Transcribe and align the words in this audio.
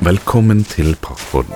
Velkommen 0.00 0.62
til 0.64 0.94
Parkpodden. 1.04 1.52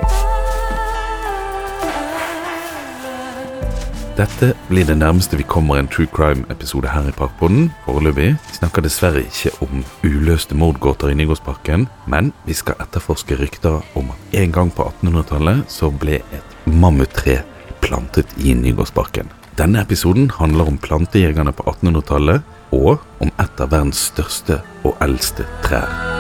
Dette 4.19 4.51
blir 4.69 4.85
det 4.85 4.99
nærmeste 5.01 5.39
vi 5.41 5.47
kommer 5.49 5.81
en 5.81 5.89
true 5.89 6.11
crime-episode 6.13 6.91
her 6.93 7.09
i 7.09 7.15
Parkpodden. 7.17 7.71
Foreløpig. 7.87 8.35
Vi 8.37 8.59
snakker 8.59 8.85
dessverre 8.85 9.23
ikke 9.25 9.55
om 9.65 9.81
uløste 10.05 10.53
mordgåter 10.61 11.09
i 11.09 11.17
Nygårdsparken, 11.17 11.89
men 12.05 12.35
vi 12.45 12.53
skal 12.53 12.77
etterforske 12.85 13.41
rykter 13.41 13.81
om 13.97 14.13
at 14.13 14.37
en 14.43 14.53
gang 14.53 14.73
på 14.77 14.91
1800-tallet 14.93 15.65
så 15.73 15.89
ble 15.89 16.21
et 16.21 16.69
mammuttre 16.69 17.41
plantet 17.81 18.37
i 18.45 18.53
Nygårdsparken. 18.53 19.33
Denne 19.57 19.81
episoden 19.81 20.29
handler 20.37 20.69
om 20.69 20.77
plantejegerne 20.77 21.57
på 21.57 21.65
1800-tallet, 21.73 22.45
og 22.77 23.01
om 23.25 23.33
et 23.41 23.65
av 23.65 23.73
verdens 23.73 24.11
største 24.13 24.61
og 24.85 25.01
eldste 25.01 25.49
trær. 25.65 26.14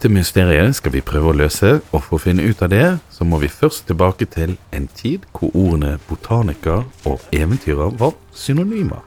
Dette 0.00 0.14
mysteriet 0.16 0.72
skal 0.78 0.94
vi 0.94 1.02
prøve 1.04 1.28
å 1.28 1.36
løse, 1.36 1.74
og 1.92 2.00
for 2.00 2.16
å 2.16 2.20
finne 2.22 2.46
ut 2.48 2.62
av 2.64 2.70
det, 2.72 2.86
så 3.12 3.20
må 3.28 3.36
vi 3.42 3.50
først 3.52 3.82
tilbake 3.84 4.24
til 4.32 4.54
en 4.72 4.86
tid 4.96 5.26
hvor 5.36 5.50
ordene 5.52 5.98
botaniker 6.08 6.86
og 7.04 7.26
eventyrer 7.36 7.92
var 8.00 8.14
synonymer. 8.32 9.02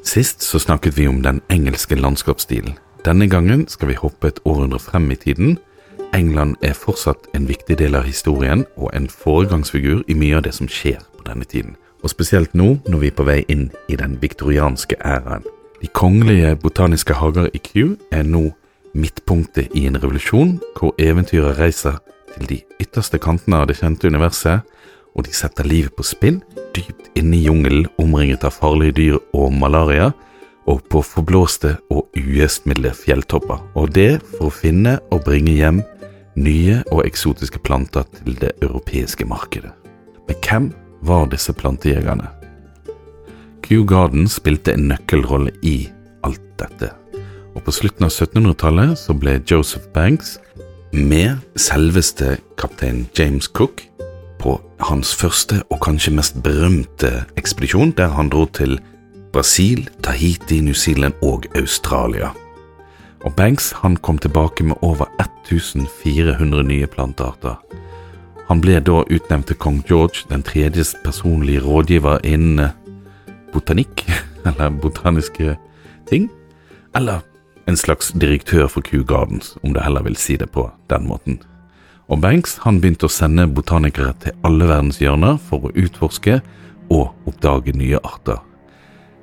Sist 0.00 0.40
så 0.46 0.56
snakket 0.64 0.96
vi 0.96 1.04
om 1.10 1.18
den 1.20 1.42
engelske 1.52 1.98
landskapsstilen. 2.00 2.78
Denne 3.04 3.28
gangen 3.28 3.66
skal 3.68 3.90
vi 3.90 3.98
hoppe 4.00 4.30
et 4.32 4.40
århundre 4.48 4.80
frem 4.80 5.10
i 5.12 5.18
tiden. 5.26 5.58
England 6.16 6.56
er 6.64 6.72
fortsatt 6.72 7.28
en 7.36 7.50
viktig 7.52 7.76
del 7.76 7.92
av 8.00 8.08
historien 8.08 8.64
og 8.78 8.94
en 8.96 9.10
foregangsfigur 9.12 10.06
i 10.08 10.16
mye 10.16 10.40
av 10.40 10.46
det 10.48 10.54
som 10.56 10.72
skjer 10.72 11.04
på 11.18 11.28
denne 11.28 11.44
tiden. 11.44 11.76
Og 12.00 12.16
spesielt 12.16 12.56
nå 12.56 12.78
når 12.88 13.04
vi 13.04 13.12
er 13.12 13.20
på 13.20 13.28
vei 13.28 13.42
inn 13.44 13.68
i 13.92 14.00
den 14.00 14.16
viktorianske 14.24 14.96
æraen. 15.04 15.44
De 15.84 15.92
kongelige 15.92 16.56
botaniske 16.56 17.20
hager 17.20 17.52
i 17.52 17.60
Kew 17.60 17.98
er 18.08 18.24
nå 18.24 18.54
midtpunktet 18.94 19.72
i 19.76 19.86
en 19.88 19.98
revolusjon 20.00 20.56
hvor 20.76 20.94
eventyret 21.00 21.58
reiser 21.58 21.98
til 22.34 22.48
de 22.48 22.58
ytterste 22.82 23.20
kantene 23.22 23.62
av 23.62 23.68
det 23.70 23.78
kjente 23.80 24.08
universet, 24.08 24.62
og 25.12 25.26
de 25.26 25.34
setter 25.36 25.68
livet 25.68 25.92
på 25.96 26.04
spill 26.06 26.40
dypt 26.72 27.10
inne 27.18 27.36
i 27.36 27.44
jungelen 27.44 27.88
omringet 28.00 28.46
av 28.48 28.56
farlige 28.56 28.96
dyr 28.96 29.18
og 29.36 29.52
malaria, 29.52 30.12
og 30.70 30.84
på 30.88 31.02
forblåste 31.02 31.74
og 31.90 32.06
ugjestmilde 32.16 32.92
fjelltopper, 32.94 33.58
og 33.74 33.90
det 33.96 34.22
for 34.36 34.48
å 34.48 34.54
finne 34.54 34.98
og 35.10 35.24
bringe 35.26 35.56
hjem 35.58 35.82
nye 36.38 36.78
og 36.94 37.02
eksotiske 37.04 37.60
planter 37.66 38.06
til 38.14 38.38
det 38.40 38.54
europeiske 38.62 39.26
markedet. 39.28 39.74
Men 40.28 40.40
hvem 40.46 40.70
var 41.02 41.28
disse 41.34 41.52
plantejegerne? 41.52 42.30
Kew 43.62 43.84
Garden 43.84 44.30
spilte 44.30 44.76
en 44.76 44.88
nøkkelrolle 44.94 45.52
i 45.66 45.76
alt 46.22 46.46
dette 46.62 46.94
og 47.54 47.64
på 47.66 47.74
slutten 47.74 48.06
av 48.06 48.12
1700-tallet 48.12 48.96
så 48.98 49.14
ble 49.16 49.38
Joseph 49.48 49.88
Banks 49.94 50.38
med 50.92 51.40
selveste 51.56 52.36
kaptein 52.60 53.06
James 53.18 53.48
Cook 53.48 53.84
på 54.42 54.56
hans 54.82 55.14
første 55.14 55.62
og 55.70 55.80
kanskje 55.84 56.14
mest 56.16 56.40
berømte 56.42 57.24
ekspedisjon, 57.38 57.94
der 57.96 58.12
han 58.16 58.28
dro 58.32 58.44
til 58.44 58.78
Brasil, 59.32 59.88
Tahiti, 60.02 60.60
New 60.60 60.74
Zealand 60.74 61.14
og 61.22 61.46
Australia. 61.56 62.32
Og 63.24 63.34
Banks 63.36 63.70
han 63.80 63.96
kom 63.96 64.18
tilbake 64.18 64.64
med 64.64 64.76
over 64.82 65.06
1400 65.20 66.62
nye 66.68 66.86
plantearter. 66.86 67.56
Han 68.48 68.60
ble 68.60 68.80
da 68.84 69.04
utnevnt 69.06 69.46
til 69.48 69.56
kong 69.56 69.80
George 69.88 70.26
den 70.28 70.42
tredjes 70.42 70.96
personlige 71.04 71.62
rådgiver 71.62 72.18
innen 72.24 72.72
botanikk, 73.52 74.04
eller 74.46 74.74
botaniske 74.82 75.56
ting, 76.10 76.28
eller 76.94 77.22
en 77.66 77.76
slags 77.76 78.12
direktør 78.12 78.68
for 78.68 78.84
Kew 78.84 79.04
Gardens, 79.04 79.56
om 79.62 79.74
du 79.74 79.80
heller 79.80 80.02
vil 80.02 80.16
si 80.16 80.36
det 80.36 80.50
på 80.50 80.68
den 80.90 81.06
måten. 81.08 81.40
Og 82.10 82.20
Banks 82.20 82.58
han 82.64 82.80
begynte 82.82 83.06
å 83.08 83.12
sende 83.12 83.46
botanikere 83.48 84.12
til 84.20 84.36
alle 84.44 84.68
verdens 84.68 85.00
hjørner 85.00 85.38
for 85.40 85.68
å 85.68 85.74
utforske 85.78 86.40
og 86.92 87.28
oppdage 87.30 87.74
nye 87.78 88.00
arter. 88.04 88.42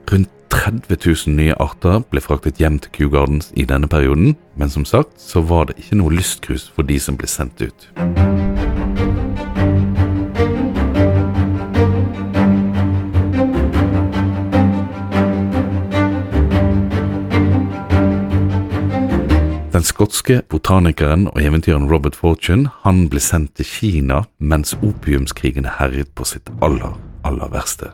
Rundt 0.10 0.32
30 0.50 0.98
000 1.28 1.36
nye 1.38 1.58
arter 1.62 2.02
ble 2.10 2.24
fraktet 2.26 2.58
hjem 2.58 2.80
til 2.82 2.96
Kew 2.96 3.12
Gardens 3.14 3.52
i 3.54 3.68
denne 3.70 3.88
perioden, 3.92 4.34
men 4.58 4.74
som 4.74 4.86
sagt 4.86 5.22
så 5.22 5.44
var 5.46 5.70
det 5.70 5.78
ikke 5.78 6.02
noe 6.02 6.16
lystkrus 6.18 6.72
for 6.74 6.88
de 6.90 6.98
som 7.00 7.20
ble 7.20 7.30
sendt 7.30 7.62
ut. 7.62 7.90
Den 19.80 19.86
skotske 19.88 20.42
botanikeren 20.52 21.30
og 21.30 21.38
eventyreren 21.40 21.86
Robert 21.88 22.18
Fortune 22.20 22.68
han 22.84 23.06
ble 23.08 23.22
sendt 23.24 23.54
til 23.56 23.68
Kina 23.70 24.18
mens 24.52 24.74
opiumskrigene 24.76 25.72
herjet 25.78 26.10
på 26.20 26.26
sitt 26.28 26.50
aller, 26.60 26.98
aller 27.24 27.48
verste. 27.54 27.94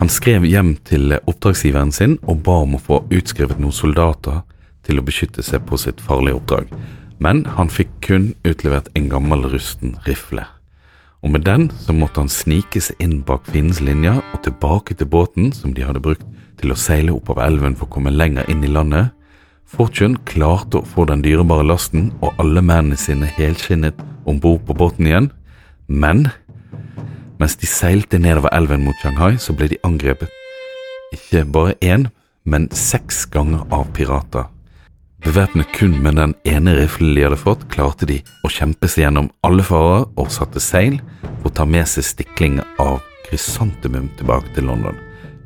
Han 0.00 0.08
skrev 0.08 0.46
hjem 0.48 0.70
til 0.88 1.12
oppdragsgiveren 1.18 1.92
sin 1.92 2.14
og 2.22 2.40
ba 2.46 2.54
om 2.62 2.78
å 2.78 2.80
få 2.86 3.02
utskrevet 3.12 3.60
noen 3.60 3.76
soldater 3.76 4.38
til 4.88 4.96
å 4.96 5.04
beskytte 5.04 5.44
seg 5.44 5.66
på 5.68 5.76
sitt 5.82 6.00
farlige 6.00 6.38
oppdrag, 6.38 6.72
men 7.20 7.44
han 7.58 7.68
fikk 7.68 7.92
kun 8.08 8.30
utlevert 8.48 8.88
en 8.96 9.10
gammel, 9.12 9.44
rusten 9.52 9.98
rifle. 10.08 10.46
Og 11.20 11.34
med 11.36 11.44
den 11.44 11.68
så 11.84 11.92
måtte 11.92 12.24
han 12.24 12.32
snike 12.32 12.80
seg 12.80 12.96
inn 13.04 13.18
bak 13.28 13.44
fiendens 13.52 13.82
linjer 13.84 14.24
og 14.32 14.40
tilbake 14.48 14.96
til 14.96 15.12
båten 15.12 15.52
som 15.52 15.76
de 15.76 15.84
hadde 15.84 16.00
brukt 16.00 16.24
til 16.56 16.72
å 16.72 16.80
seile 16.80 17.12
oppover 17.12 17.44
elven 17.44 17.76
for 17.76 17.90
å 17.90 17.94
komme 17.98 18.16
lenger 18.16 18.48
inn 18.48 18.64
i 18.64 18.72
landet, 18.72 19.12
Fortune 19.66 20.20
klarte 20.28 20.78
å 20.78 20.86
få 20.86 21.08
den 21.10 21.24
dyrebare 21.24 21.66
lasten 21.66 22.12
og 22.22 22.36
alle 22.42 22.62
mennene 22.62 22.98
sine 23.00 23.26
helskinnet 23.26 23.98
om 24.26 24.38
bord 24.42 24.62
på 24.66 24.76
båten 24.78 25.08
igjen, 25.08 25.30
men 25.86 26.28
mens 27.40 27.58
de 27.60 27.68
seilte 27.68 28.20
nedover 28.22 28.52
elven 28.54 28.84
mot 28.86 28.96
Shanghai, 29.02 29.34
så 29.38 29.54
ble 29.56 29.68
de 29.72 29.80
angrepet 29.86 30.30
ikke 31.14 31.44
bare 31.52 31.74
én, 31.84 32.08
men 32.46 32.68
seks 32.74 33.24
ganger 33.30 33.64
av 33.74 33.88
pirater. 33.96 34.46
Bevæpnet 35.26 35.72
kun 35.74 35.96
med 36.02 36.18
den 36.20 36.34
ene 36.46 36.76
riflen 36.76 37.14
de 37.16 37.24
hadde 37.24 37.38
fått, 37.40 37.64
klarte 37.72 38.06
de 38.06 38.20
å 38.46 38.50
kjempe 38.52 38.86
seg 38.90 39.06
gjennom 39.06 39.30
alle 39.46 39.64
farer 39.66 40.06
og 40.14 40.30
satte 40.30 40.62
seil 40.62 41.00
for 41.40 41.50
å 41.50 41.54
ta 41.58 41.66
med 41.66 41.88
seg 41.90 42.06
stikling 42.06 42.60
av 42.82 43.00
krysantemum 43.26 44.06
tilbake 44.18 44.52
til 44.54 44.68
London. 44.70 44.98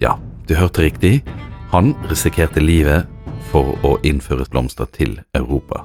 Ja, 0.03 0.19
du 0.49 0.57
hørte 0.59 0.85
riktig, 0.85 1.23
han 1.73 1.95
risikerte 2.11 2.61
livet 2.61 3.09
for 3.51 3.77
å 3.87 3.97
innføre 4.07 4.47
blomster 4.51 4.89
til 4.97 5.19
Europa. 5.35 5.85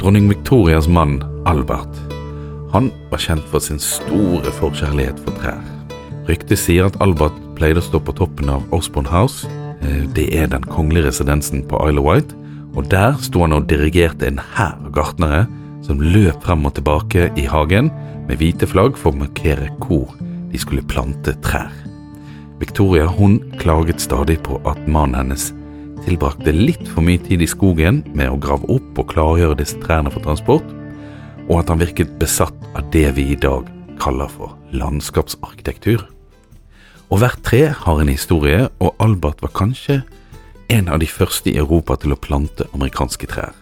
Dronning 0.00 0.28
Victorias 0.28 0.88
mann 0.88 1.20
Albert 1.48 2.06
han 2.76 2.90
var 3.10 3.22
kjent 3.22 3.46
for 3.48 3.62
sin 3.62 3.78
store 3.80 4.50
forkjærlighet 4.58 5.20
for 5.24 5.38
trær. 5.40 5.62
Ryktet 6.26 6.58
sier 6.60 6.88
at 6.88 6.98
Albert 7.00 7.36
pleide 7.56 7.80
å 7.80 7.86
stå 7.86 8.00
på 8.02 8.12
toppen 8.18 8.50
av 8.52 8.66
Osborne 8.74 9.08
House. 9.08 9.48
Eh, 9.80 10.02
det 10.16 10.26
er 10.36 10.50
den 10.52 10.66
kongelige 10.66 11.06
residensen 11.08 11.62
på 11.70 11.80
Isle 11.86 12.02
of 12.02 12.08
Wight. 12.08 12.34
Og 12.76 12.90
der 12.92 13.16
sto 13.22 13.46
han 13.46 13.56
og 13.56 13.70
dirigerte 13.70 14.28
en 14.28 14.42
hær 14.58 14.76
gartnere 14.92 15.46
som 15.86 16.02
løp 16.02 16.42
frem 16.44 16.66
og 16.68 16.74
tilbake 16.76 17.30
i 17.38 17.46
hagen 17.48 17.92
med 18.26 18.42
hvite 18.42 18.68
flagg 18.68 18.98
for 18.98 19.14
å 19.14 19.22
markere 19.22 19.70
hvor 19.86 20.10
de 20.50 20.60
skulle 20.60 20.84
plante 20.90 21.36
trær. 21.46 21.85
Victoria 22.58 23.06
hun 23.06 23.38
klaget 23.60 24.00
stadig 24.00 24.38
på 24.42 24.56
at 24.64 24.80
mannen 24.88 25.18
hennes 25.18 25.50
tilbrakte 26.06 26.54
litt 26.54 26.86
for 26.88 27.04
mye 27.04 27.20
tid 27.20 27.42
i 27.44 27.48
skogen 27.50 28.00
med 28.16 28.30
å 28.32 28.38
grave 28.40 28.64
opp 28.72 29.00
og 29.02 29.10
klargjøre 29.10 29.58
disse 29.58 29.76
trærne 29.82 30.12
for 30.12 30.24
transport, 30.24 30.66
og 31.46 31.60
at 31.60 31.72
han 31.72 31.82
virket 31.82 32.14
besatt 32.20 32.56
av 32.74 32.86
det 32.94 33.10
vi 33.18 33.30
i 33.34 33.40
dag 33.40 33.68
kaller 34.00 34.30
for 34.32 34.54
landskapsarkitektur. 34.72 36.06
Og 37.12 37.20
hvert 37.22 37.42
tre 37.46 37.66
har 37.70 38.00
en 38.00 38.10
historie, 38.10 38.66
og 38.80 38.96
Albert 39.04 39.44
var 39.44 39.52
kanskje 39.54 40.00
en 40.72 40.88
av 40.88 40.98
de 41.02 41.06
første 41.06 41.52
i 41.52 41.58
Europa 41.60 41.98
til 42.00 42.14
å 42.14 42.18
plante 42.18 42.66
amerikanske 42.72 43.28
trær. 43.30 43.52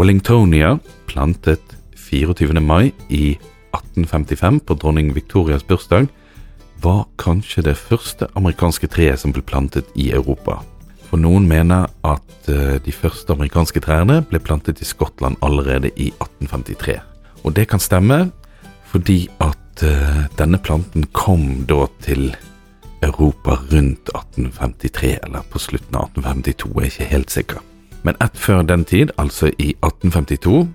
Wellingtonia 0.00 0.74
plantet 1.06 1.76
24. 1.94 2.60
mai 2.60 2.90
i 3.08 3.38
1855 3.72 4.60
på 4.66 4.76
dronning 4.80 5.14
Victorias 5.14 5.64
bursdag 5.64 6.10
var 6.82 7.06
kanskje 7.18 7.64
det 7.66 7.76
første 7.78 8.28
amerikanske 8.38 8.88
treet 8.90 9.20
som 9.22 9.32
ble 9.34 9.42
plantet 9.46 9.88
i 9.94 10.10
Europa. 10.12 10.60
For 11.08 11.20
noen 11.20 11.46
mener 11.48 11.90
at 12.08 12.48
eh, 12.48 12.78
de 12.82 12.92
første 12.92 13.34
amerikanske 13.34 13.82
trærne 13.84 14.22
ble 14.28 14.40
plantet 14.40 14.80
i 14.80 14.88
Skottland 14.88 15.36
allerede 15.44 15.92
i 15.96 16.08
1853. 16.18 16.98
Og 17.44 17.56
det 17.56 17.68
kan 17.68 17.82
stemme, 17.82 18.30
fordi 18.92 19.26
at 19.40 19.82
uh, 19.82 20.24
denne 20.38 20.58
planten 20.60 21.06
kom 21.16 21.64
da 21.66 21.86
til 22.04 22.34
Europa 23.02 23.56
rundt 23.72 24.12
1853, 24.12 25.18
eller 25.24 25.42
på 25.50 25.58
slutten 25.58 25.96
av 25.96 26.10
1852, 26.12 26.70
jeg 26.76 26.84
er 26.84 26.92
ikke 26.92 27.10
helt 27.14 27.34
sikker. 27.34 27.62
Men 28.02 28.18
ett 28.20 28.38
før 28.38 28.62
den 28.62 28.84
tid, 28.84 29.10
altså 29.18 29.50
i 29.58 29.72
1852, 29.80 30.68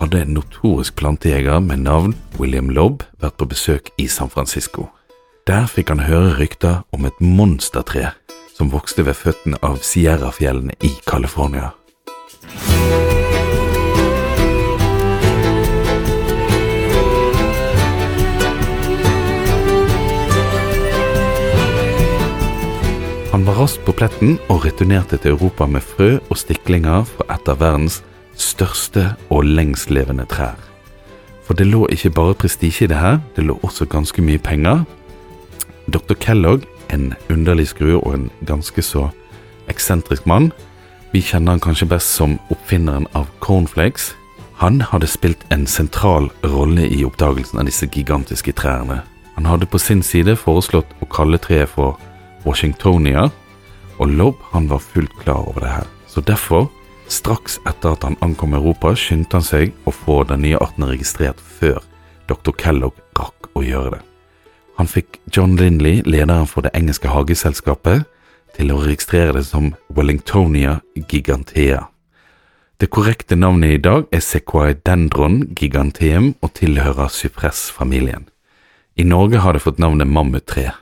hadde 0.00 0.22
en 0.22 0.34
notorisk 0.36 0.96
plantejeger 0.96 1.58
med 1.60 1.84
navn 1.86 2.14
William 2.38 2.70
Lobb 2.70 3.02
vært 3.22 3.38
på 3.38 3.48
besøk 3.50 3.90
i 3.98 4.06
San 4.10 4.30
Francisco. 4.30 4.88
Der 5.44 5.66
fikk 5.68 5.90
han 5.92 6.00
høre 6.00 6.38
rykter 6.38 6.86
om 6.96 7.04
et 7.04 7.18
monstertre 7.20 8.14
som 8.56 8.70
vokste 8.72 9.04
ved 9.04 9.12
føttene 9.18 9.58
av 9.60 9.82
Sierra-fjellene 9.84 10.72
i 10.80 10.88
California. 11.04 11.74
Han 23.34 23.44
var 23.44 23.60
raskt 23.60 23.84
på 23.84 23.92
pletten 23.92 24.38
og 24.48 24.64
returnerte 24.64 25.20
til 25.20 25.36
Europa 25.36 25.68
med 25.68 25.84
frø 25.84 26.14
og 26.22 26.40
stiklinger 26.40 27.04
fra 27.04 27.28
et 27.36 27.52
av 27.52 27.60
verdens 27.60 28.00
største 28.32 29.10
og 29.28 29.44
lengstlevende 29.44 30.24
trær. 30.24 30.56
For 31.44 31.52
det 31.52 31.68
lå 31.68 31.84
ikke 31.92 32.16
bare 32.16 32.42
prestisje 32.46 32.88
i 32.88 32.94
det 32.96 32.96
her, 32.96 33.20
det 33.36 33.44
lå 33.44 33.60
også 33.60 33.84
ganske 33.84 34.24
mye 34.24 34.40
penger. 34.40 34.86
Dr. 35.86 36.14
Kellogg, 36.14 36.64
en 36.88 37.14
underlig 37.30 37.68
skrue 37.72 38.00
og 38.00 38.14
en 38.14 38.30
ganske 38.46 38.82
så 38.82 39.08
eksentrisk 39.68 40.26
mann, 40.26 40.52
vi 41.14 41.22
kjenner 41.22 41.54
han 41.54 41.62
kanskje 41.62 41.86
best 41.92 42.16
som 42.16 42.38
oppfinneren 42.50 43.06
av 43.14 43.28
cornflakes. 43.44 44.14
Han 44.58 44.80
hadde 44.82 45.06
spilt 45.06 45.44
en 45.54 45.66
sentral 45.70 46.26
rolle 46.42 46.88
i 46.90 47.04
oppdagelsen 47.06 47.60
av 47.62 47.68
disse 47.68 47.86
gigantiske 47.86 48.54
trærne. 48.58 49.02
Han 49.36 49.46
hadde 49.46 49.68
på 49.70 49.78
sin 49.78 50.02
side 50.02 50.34
foreslått 50.38 50.90
å 51.02 51.08
kalle 51.10 51.38
treet 51.38 51.70
for 51.70 52.00
Washingtonia, 52.42 53.28
og 53.98 54.10
Lobb 54.10 54.40
han 54.50 54.66
var 54.70 54.82
fullt 54.82 55.14
klar 55.22 55.46
over 55.46 55.62
det 55.62 55.74
her. 55.76 55.86
Så 56.10 56.20
derfor, 56.20 56.66
straks 57.06 57.60
etter 57.62 57.94
at 57.94 58.02
han 58.06 58.18
ankom 58.24 58.54
Europa, 58.58 58.94
skyndte 58.98 59.38
han 59.38 59.46
seg 59.46 59.74
å 59.86 59.94
få 59.94 60.22
den 60.26 60.42
nye 60.42 60.58
arten 60.58 60.88
registrert 60.90 61.38
før 61.60 61.78
dr. 62.26 62.50
Kellogg 62.58 62.98
rakk 63.18 63.52
å 63.54 63.62
gjøre 63.62 63.96
det. 63.98 64.02
Han 64.78 64.90
fikk 64.90 65.20
John 65.36 65.56
Lindley, 65.56 66.02
lederen 66.02 66.46
for 66.50 66.66
det 66.66 66.74
engelske 66.74 67.08
hageselskapet, 67.12 68.04
til 68.54 68.70
å 68.70 68.80
registrere 68.82 69.34
det 69.38 69.46
som 69.48 69.72
Wellingtonia 69.94 70.80
gigantea. 71.10 71.88
Det 72.80 72.90
korrekte 72.90 73.36
navnet 73.38 73.76
i 73.76 73.82
dag 73.82 74.06
er 74.12 74.22
Sequoidendron 74.22 75.54
giganteum 75.54 76.34
og 76.42 76.54
tilhører 76.58 77.10
cypress-familien. 77.10 78.26
I 78.96 79.06
Norge 79.06 79.42
har 79.42 79.54
det 79.54 79.62
fått 79.62 79.78
navnet 79.82 80.10
mammuttre. 80.10 80.72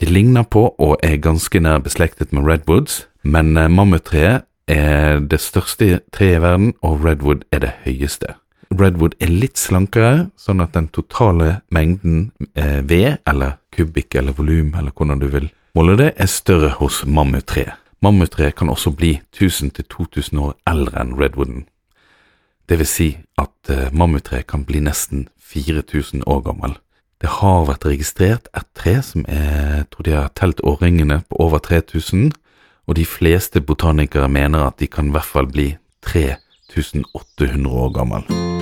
De 0.00 0.08
ligner 0.08 0.44
på 0.44 0.66
og 0.78 0.96
er 1.04 1.20
ganske 1.22 1.60
nær 1.60 1.84
beslektet 1.84 2.32
med 2.32 2.48
redwoods, 2.48 3.04
men 3.22 3.52
mammuttreet 3.52 4.44
er 4.68 5.20
det 5.20 5.40
største 5.40 6.00
treet 6.12 6.40
i 6.40 6.42
verden, 6.42 6.72
og 6.82 7.04
redwood 7.04 7.44
er 7.52 7.60
det 7.64 7.72
høyeste. 7.84 8.34
Redwood 8.80 9.14
er 9.22 9.32
litt 9.32 9.60
slankere, 9.60 10.30
sånn 10.36 10.62
at 10.64 10.74
den 10.76 10.88
totale 10.94 11.60
mengden 11.74 12.30
eh, 12.54 12.80
ved, 12.82 13.20
eller 13.28 13.58
kubikk 13.74 14.16
eller 14.20 14.36
volum, 14.36 14.74
eller 14.78 14.94
hvordan 14.94 15.22
du 15.22 15.28
vil 15.32 15.50
måle 15.74 15.96
det, 16.00 16.12
er 16.16 16.30
større 16.30 16.74
hos 16.78 17.02
mammuttreet. 17.06 17.80
Mammuttreet 18.04 18.56
kan 18.58 18.68
også 18.68 18.92
bli 18.92 19.14
1000–2000 19.32 20.40
år 20.42 20.52
eldre 20.68 21.00
enn 21.00 21.14
redwooden. 21.16 21.64
Det 22.68 22.78
vil 22.80 22.88
si 22.88 23.08
at 23.40 23.70
eh, 23.72 23.92
mammuttreet 23.92 24.48
kan 24.50 24.64
bli 24.68 24.82
nesten 24.84 25.28
4000 25.40 26.24
år 26.26 26.42
gammel. 26.44 26.76
Det 27.20 27.30
har 27.40 27.64
vært 27.68 27.86
registrert 27.88 28.48
et 28.56 28.68
tre 28.76 28.98
som 29.04 29.24
er, 29.28 29.78
jeg 29.78 29.86
tror 29.92 30.04
de 30.08 30.16
har 30.16 30.32
telt 30.36 30.60
årringene 30.60 31.22
på 31.28 31.40
over 31.40 31.62
3000, 31.64 32.32
og 32.84 32.98
de 32.98 33.06
fleste 33.08 33.62
botanikere 33.64 34.28
mener 34.28 34.66
at 34.66 34.76
de 34.80 34.90
kan 34.90 35.08
i 35.08 35.16
hvert 35.16 35.30
fall 35.30 35.48
bli 35.48 35.70
3800 36.04 37.70
år 37.72 37.96
gammel. 37.96 38.53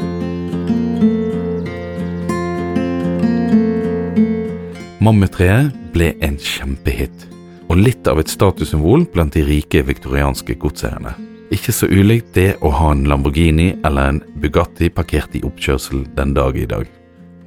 Mammuttreet 5.02 5.72
ble 5.90 6.12
en 6.22 6.36
kjempehit, 6.38 7.24
og 7.66 7.80
litt 7.80 8.06
av 8.06 8.20
et 8.22 8.30
statussymbol 8.30 9.02
blant 9.10 9.34
de 9.34 9.42
rike 9.42 9.80
viktorianske 9.88 10.54
godseierne. 10.62 11.16
Ikke 11.50 11.74
så 11.74 11.88
ulikt 11.90 12.30
det 12.36 12.52
å 12.62 12.70
ha 12.70 12.92
en 12.94 13.02
Lamborghini 13.10 13.72
eller 13.82 14.12
en 14.12 14.20
Bugatti 14.38 14.92
parkert 14.94 15.34
i 15.34 15.42
oppkjørsel 15.42 16.04
den 16.14 16.36
dag 16.36 16.54
i 16.54 16.68
dag. 16.70 16.86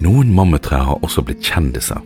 Noen 0.03 0.35
mammuttrær 0.35 0.83
har 0.89 1.05
også 1.05 1.23
blitt 1.23 1.47
kjendiser. 1.47 2.03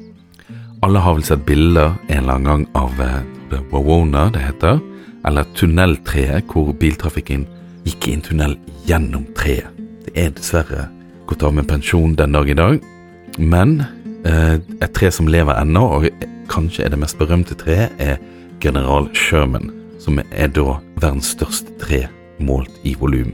Alle 0.85 1.01
har 1.01 1.17
vel 1.17 1.25
sett 1.25 1.41
bilder 1.49 1.97
en 1.97 2.19
eller 2.19 2.35
annen 2.35 2.49
gang 2.51 2.67
av 2.77 3.01
The 3.49 3.65
Wawona, 3.73 4.29
det 4.35 4.45
heter, 4.45 4.77
eller 5.25 5.49
tunneltreet, 5.57 6.45
hvor 6.53 6.75
biltrafikken 6.77 7.47
gikk 7.89 8.05
i 8.05 8.19
en 8.19 8.27
tunnel 8.29 8.59
gjennom 8.85 9.25
treet. 9.33 9.73
Det 10.05 10.13
er 10.13 10.29
dessverre 10.37 10.91
gått 11.25 11.41
av 11.41 11.57
med 11.57 11.65
pensjon 11.69 12.13
den 12.13 12.37
dag 12.37 12.53
i 12.53 12.61
dag, 12.61 12.77
men 13.41 13.79
eh, 13.81 13.98
et 14.25 14.93
tre 14.93 15.11
som 15.11 15.27
lever 15.31 15.55
ennå, 15.55 15.83
og 15.97 16.07
kanskje 16.51 16.85
er 16.85 16.89
det 16.93 16.99
mest 16.99 17.17
berømte 17.19 17.55
treet, 17.59 17.89
er 17.99 18.17
General 18.61 19.07
Sherman, 19.15 19.71
som 19.99 20.19
er 20.19 20.47
da 20.51 20.79
verdens 20.99 21.31
største 21.35 21.71
tre 21.79 22.07
målt 22.39 22.71
i 22.83 22.95
volum. 22.99 23.33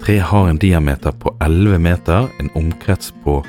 Treet 0.00 0.22
har 0.30 0.48
en 0.48 0.58
diameter 0.58 1.12
på 1.12 1.36
11 1.44 1.78
meter, 1.82 2.28
en 2.40 2.50
omkrets 2.56 3.12
på 3.24 3.44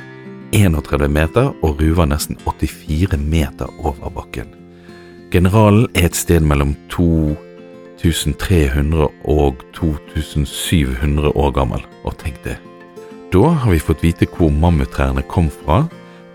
31 0.52 1.08
meter 1.14 1.54
og 1.62 1.82
ruver 1.82 2.06
nesten 2.10 2.38
84 2.42 3.18
meter 3.22 3.68
over 3.84 4.10
bakken. 4.10 4.48
Generalen 5.32 5.88
er 5.94 6.06
et 6.10 6.16
sted 6.18 6.42
mellom 6.42 6.76
2300 6.90 9.08
og 9.30 9.56
2700 9.78 11.30
år 11.36 11.52
gammel, 11.54 11.86
og 12.04 12.18
tenk 12.18 12.44
det. 12.44 12.58
Da 13.30 13.54
har 13.62 13.72
vi 13.72 13.80
fått 13.80 14.02
vite 14.02 14.26
hvor 14.26 14.50
mammuttrærne 14.50 15.22
kom 15.30 15.50
fra, 15.54 15.86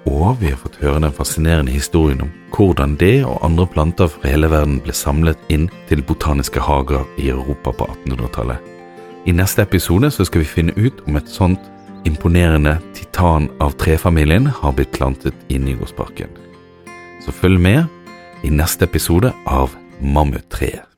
og 0.04 0.40
vi 0.40 0.50
har 0.52 0.60
fått 0.60 0.80
høre 0.82 1.00
den 1.00 1.14
fascinerende 1.14 1.72
historien 1.72 2.22
om 2.24 2.32
hvordan 2.54 2.96
det 3.00 3.24
og 3.26 3.40
andre 3.46 3.66
planter 3.66 4.10
fra 4.12 4.30
hele 4.30 4.50
verden 4.52 4.78
ble 4.84 4.94
samlet 4.94 5.40
inn 5.52 5.66
til 5.88 6.04
botaniske 6.06 6.62
hager 6.62 7.06
i 7.18 7.30
Europa 7.32 7.72
på 7.72 7.88
1800-tallet. 7.96 8.60
I 9.24 9.32
neste 9.32 9.64
episode 9.64 10.10
så 10.12 10.26
skal 10.28 10.44
vi 10.44 10.50
finne 10.50 10.76
ut 10.76 11.00
om 11.08 11.16
et 11.16 11.30
sånt 11.32 11.70
imponerende 12.04 12.76
titan 12.94 13.48
av 13.64 13.76
trefamilien 13.80 14.50
har 14.60 14.76
blitt 14.76 14.92
plantet 14.92 15.36
i 15.48 15.58
Nygårdsparken. 15.58 16.28
Så 17.24 17.32
følg 17.32 17.60
med 17.60 17.86
i 18.44 18.52
neste 18.52 18.84
episode 18.84 19.32
av 19.48 19.72
Mammuttreet. 20.00 20.93